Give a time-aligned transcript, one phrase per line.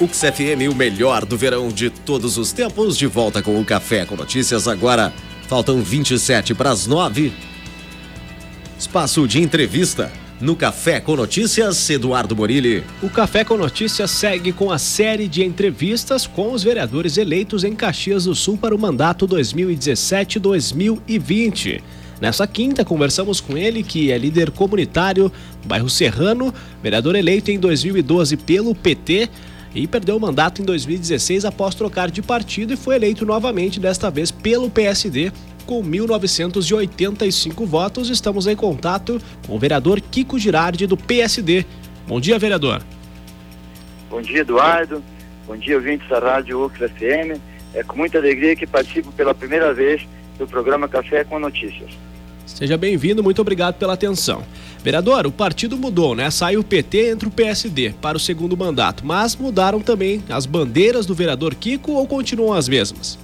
[0.00, 4.06] Ux FM, o melhor do verão de todos os tempos, de volta com o Café
[4.06, 4.68] com Notícias.
[4.68, 5.12] Agora
[5.48, 7.32] faltam 27 para as 9.
[8.78, 10.12] Espaço de entrevista.
[10.40, 12.84] No Café com Notícias, Eduardo Morilli.
[13.02, 17.74] O Café com Notícias segue com a série de entrevistas com os vereadores eleitos em
[17.74, 21.82] Caxias do Sul para o mandato 2017-2020.
[22.20, 27.58] Nessa quinta, conversamos com ele, que é líder comunitário do bairro Serrano, vereador eleito em
[27.58, 29.28] 2012 pelo PT
[29.74, 34.10] e perdeu o mandato em 2016 após trocar de partido e foi eleito novamente, desta
[34.10, 35.32] vez pelo PSD,
[35.66, 38.08] com 1.985 votos.
[38.08, 41.64] Estamos em contato com o vereador Kiko Girardi, do PSD.
[42.06, 42.82] Bom dia, vereador.
[44.08, 45.02] Bom dia, Eduardo.
[45.46, 47.38] Bom dia, ouvintes da Rádio Ucra FM.
[47.74, 50.06] É com muita alegria que participo pela primeira vez
[50.38, 51.90] do programa Café com Notícias.
[52.46, 54.42] Seja bem-vindo, muito obrigado pela atenção.
[54.82, 56.30] Vereador, o partido mudou, né?
[56.30, 61.04] Saiu o PT entre o PSD para o segundo mandato, mas mudaram também as bandeiras
[61.04, 63.18] do vereador Kiko ou continuam as mesmas?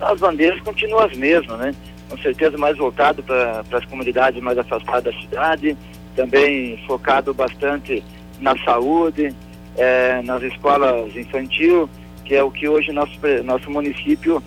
[0.00, 1.74] As bandeiras continuam as mesmas, né?
[2.08, 5.76] Com certeza mais voltado para as comunidades mais afastadas da cidade,
[6.14, 8.02] também focado bastante
[8.40, 9.34] na saúde,
[9.76, 11.88] é, nas escolas infantil,
[12.24, 14.42] que é o que hoje nosso, nosso município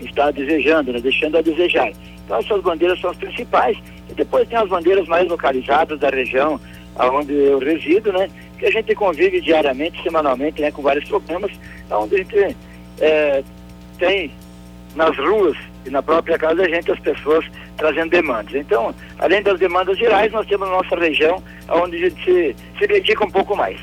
[0.00, 1.00] está desejando, né?
[1.00, 1.92] deixando a desejar.
[2.24, 3.76] Então essas bandeiras são as principais.
[4.08, 6.60] E depois tem as bandeiras mais localizadas da região
[6.98, 8.28] onde eu resido, né?
[8.58, 10.70] Que a gente convive diariamente, semanalmente, né?
[10.70, 11.50] Com vários problemas,
[11.90, 12.56] onde a gente
[13.00, 13.42] é,
[13.98, 14.32] tem
[14.94, 17.44] nas ruas e na própria casa a gente as pessoas
[17.76, 18.54] trazendo demandas.
[18.54, 22.86] Então, além das demandas gerais, nós temos a nossa região onde a gente se, se
[22.86, 23.80] dedica um pouco mais.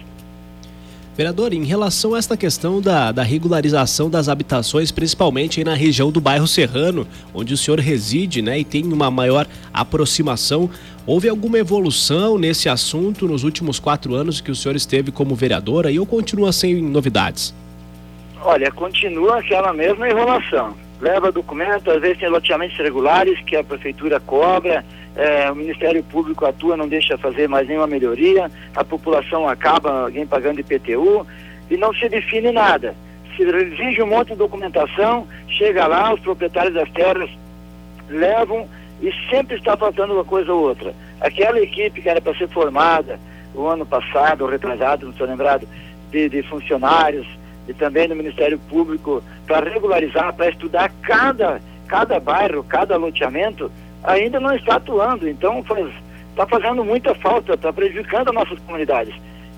[1.20, 6.22] Vereador, em relação a esta questão da, da regularização das habitações, principalmente na região do
[6.22, 10.70] bairro Serrano, onde o senhor reside né, e tem uma maior aproximação,
[11.06, 15.86] houve alguma evolução nesse assunto nos últimos quatro anos que o senhor esteve como vereador
[15.86, 17.54] aí ou continua sem novidades?
[18.42, 20.74] Olha, continua aquela mesma enrolação.
[21.02, 26.46] Leva documento, às vezes tem loteamentos regulares que a prefeitura cobra, é, o Ministério Público
[26.46, 31.26] atua, não deixa fazer mais nenhuma melhoria, a população acaba alguém pagando IPTU
[31.70, 32.96] e não se define nada.
[33.36, 37.30] Se exige um monte de documentação, chega lá, os proprietários das terras
[38.10, 38.68] levam
[39.02, 40.94] e sempre está faltando uma coisa ou outra.
[41.22, 43.20] Aquela equipe que era para ser formada
[43.54, 45.68] o ano passado, ou retrasado, não estou lembrado,
[46.12, 47.28] de, de funcionários
[47.68, 53.72] e também do Ministério Público para regularizar, para estudar cada, cada bairro, cada loteamento,
[54.04, 55.28] ainda não está atuando.
[55.28, 55.64] Então,
[56.30, 59.14] está fazendo muita falta, está prejudicando as nossas comunidades.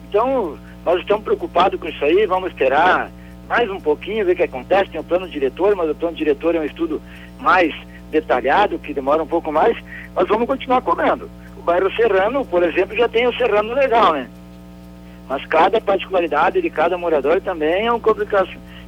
[0.09, 3.11] Então, nós estamos preocupados com isso aí, vamos esperar
[3.47, 4.91] mais um pouquinho, ver o que acontece.
[4.91, 7.01] Tem o plano diretor, mas o plano diretor é um estudo
[7.39, 7.73] mais
[8.09, 9.77] detalhado, que demora um pouco mais,
[10.15, 11.29] mas vamos continuar comendo.
[11.57, 14.27] O bairro Serrano, por exemplo, já tem o Serrano legal, né?
[15.29, 18.01] Mas cada particularidade de cada morador também é um,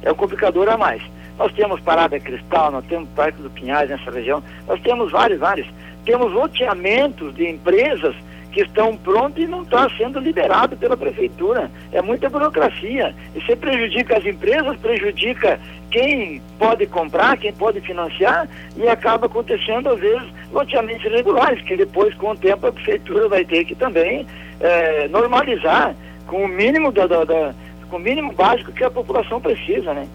[0.02, 1.02] é um complicador a mais.
[1.38, 5.66] Nós temos Parada Cristal, nós temos Parque do Pinhais nessa região, nós temos vários, vários.
[6.04, 8.14] Temos loteamentos de empresas
[8.54, 11.68] que estão prontos e não está sendo liberado pela prefeitura.
[11.92, 13.12] É muita burocracia.
[13.34, 15.58] Isso prejudica as empresas, prejudica
[15.90, 22.14] quem pode comprar, quem pode financiar e acaba acontecendo, às vezes, loteamentos irregulares, que depois,
[22.14, 24.24] com o tempo, a prefeitura vai ter que também
[24.60, 25.94] é, normalizar
[26.26, 27.54] com o mínimo da, da, da,
[27.90, 30.06] com o mínimo básico que a população precisa, né?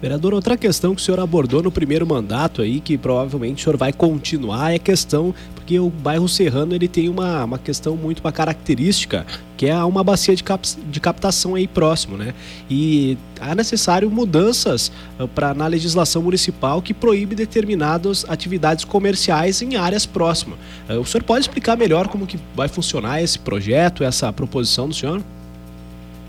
[0.00, 3.78] Vereador, outra questão que o senhor abordou no primeiro mandato aí, que provavelmente o senhor
[3.78, 8.20] vai continuar, é a questão, porque o bairro Serrano ele tem uma, uma questão muito,
[8.20, 9.26] uma característica,
[9.56, 12.34] que é uma bacia de, cap, de captação aí próximo, né?
[12.68, 19.76] E é necessário mudanças uh, para na legislação municipal que proíbe determinadas atividades comerciais em
[19.76, 20.58] áreas próximas.
[20.90, 24.94] Uh, o senhor pode explicar melhor como que vai funcionar esse projeto, essa proposição do
[24.94, 25.22] senhor?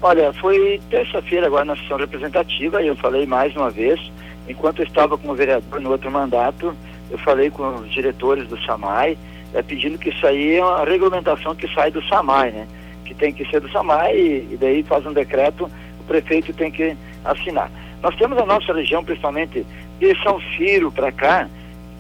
[0.01, 3.99] Olha, foi terça-feira agora na sessão representativa e eu falei mais uma vez,
[4.47, 6.75] enquanto eu estava como vereador no outro mandato,
[7.09, 9.17] eu falei com os diretores do SAMAI,
[9.53, 12.67] é, pedindo que isso aí é uma regulamentação que sai do SAMAI, né?
[13.05, 16.69] Que tem que ser do SAMAI e, e daí faz um decreto, o prefeito tem
[16.69, 16.95] que
[17.25, 17.71] assinar.
[18.03, 19.65] Nós temos a nossa região, principalmente
[19.99, 21.49] de São Ciro para cá,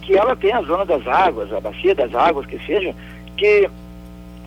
[0.03, 2.93] que ela tem a zona das águas, a bacia das águas, que seja,
[3.35, 3.67] que,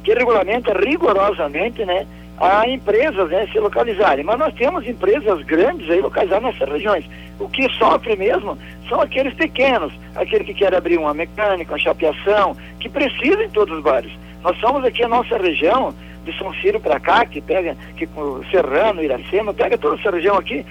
[0.04, 2.06] que regulamenta rigorosamente, né?
[2.40, 4.24] A empresas né, se localizarem.
[4.24, 7.04] Mas nós temos empresas grandes aí localizadas nessas regiões.
[7.38, 8.56] O que sofre mesmo
[8.88, 13.76] são aqueles pequenos, aquele que quer abrir uma mecânica, uma chapeação, que precisa em todos
[13.76, 14.12] os bairros.
[14.42, 15.94] Nós somos aqui a nossa região,
[16.24, 18.08] de São Ciro para cá, que pega, que
[18.50, 20.64] Serrano, Iracema, pega toda essa região aqui,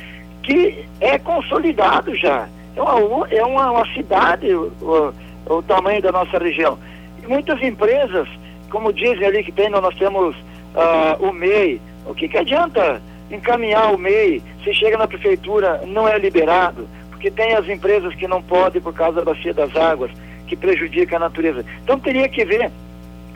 [0.43, 2.47] que é consolidado já.
[2.75, 6.77] É uma, é uma, uma cidade o, o, o tamanho da nossa região.
[7.21, 8.27] E muitas empresas,
[8.69, 10.35] como dizem ali que tem, nós temos
[10.75, 11.81] uh, o MEI.
[12.05, 17.29] O que, que adianta encaminhar o MEI, se chega na prefeitura, não é liberado, porque
[17.29, 20.11] tem as empresas que não podem por causa da bacia das águas,
[20.47, 21.63] que prejudica a natureza.
[21.83, 22.71] Então teria que ver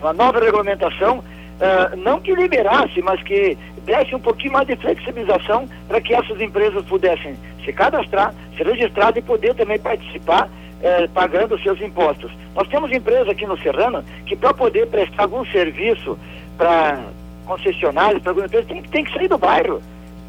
[0.01, 5.67] uma nova regulamentação, uh, não que liberasse, mas que desse um pouquinho mais de flexibilização
[5.87, 10.49] para que essas empresas pudessem se cadastrar, se registrar e poder também participar
[10.81, 12.29] eh, pagando seus impostos.
[12.53, 16.19] Nós temos empresas aqui no Serrano que para poder prestar algum serviço
[16.57, 16.99] para
[17.43, 19.81] concessionários, empresa, tem, tem que sair do bairro.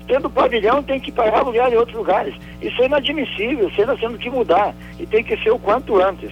[0.06, 2.34] Tendo pavilhão, tem que pagar lugar em outros lugares.
[2.60, 4.74] Isso é inadmissível, isso temos que mudar.
[4.98, 6.30] E tem que ser o quanto antes.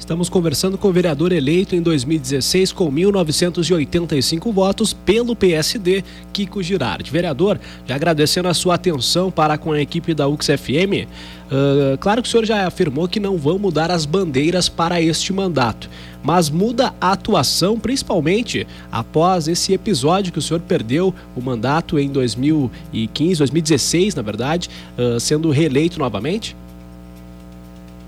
[0.00, 6.02] Estamos conversando com o vereador eleito em 2016 com 1.985 votos pelo PSD,
[6.32, 7.10] Kiko Girardi.
[7.10, 12.28] Vereador, já agradecendo a sua atenção para com a equipe da UXFM, uh, claro que
[12.28, 15.88] o senhor já afirmou que não vão mudar as bandeiras para este mandato,
[16.24, 22.08] mas muda a atuação, principalmente após esse episódio que o senhor perdeu o mandato em
[22.08, 26.56] 2015, 2016, na verdade, uh, sendo reeleito novamente?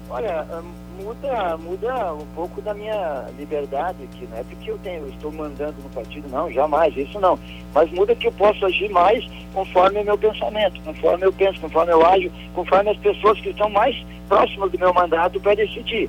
[0.08, 0.46] Olha,
[1.00, 5.74] muda, muda um pouco da minha liberdade aqui, não é porque eu tenho, estou mandando
[5.82, 7.38] no partido, não, jamais, isso não.
[7.74, 11.92] Mas muda que eu posso agir mais conforme o meu pensamento, conforme eu penso, conforme
[11.92, 13.96] eu ajo, conforme as pessoas que estão mais
[14.28, 16.08] próximas do meu mandato para decidir.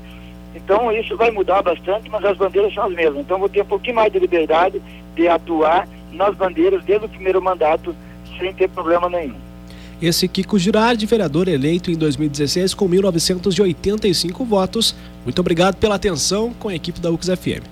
[0.55, 3.21] Então isso vai mudar bastante, mas as bandeiras são as mesmas.
[3.21, 4.81] Então vou ter um pouquinho mais de liberdade
[5.15, 7.95] de atuar nas bandeiras desde o primeiro mandato
[8.37, 9.52] sem ter problema nenhum.
[10.01, 14.95] Esse Kiko Girardi, vereador eleito em 2016 com 1.985 votos.
[15.23, 17.63] Muito obrigado pela atenção com a equipe da UX FM.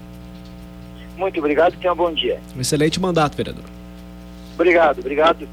[1.18, 2.40] Muito obrigado, tenha um bom dia.
[2.56, 3.66] Um excelente mandato, vereador.
[4.56, 5.48] Obrigado, obrigado.